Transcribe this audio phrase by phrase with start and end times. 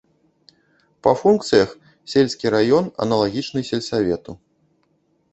[1.07, 1.75] Па функцыях
[2.13, 4.31] сельскі раён аналагічны сельсавету.